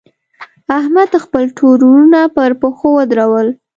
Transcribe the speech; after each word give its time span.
احمد؛ 0.77 1.11
خپل 1.25 1.43
ټول 1.57 1.79
وروڼه 1.85 2.21
پر 2.35 2.49
پښو 2.61 2.89
ودرول. 2.97 3.47